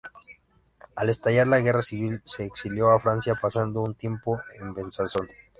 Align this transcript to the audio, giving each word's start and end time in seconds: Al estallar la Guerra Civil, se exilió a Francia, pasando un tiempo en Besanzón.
Al 0.95 1.09
estallar 1.11 1.45
la 1.47 1.59
Guerra 1.59 1.83
Civil, 1.83 2.23
se 2.25 2.43
exilió 2.43 2.89
a 2.89 2.99
Francia, 2.99 3.37
pasando 3.39 3.81
un 3.83 3.93
tiempo 3.93 4.41
en 4.59 4.73
Besanzón. 4.73 5.29